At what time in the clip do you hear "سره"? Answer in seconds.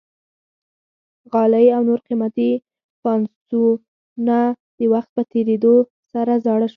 6.13-6.33